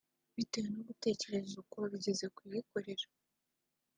bitewe 0.35 0.67
no 0.75 0.81
gutekereza 0.87 1.53
uko 1.63 1.77
bigeze 1.91 2.25
kuyikorera 2.35 3.05